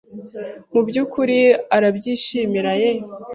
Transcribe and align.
Mu 0.73 0.81
byukuri 0.87 1.37
arabyishimiye 1.75 2.89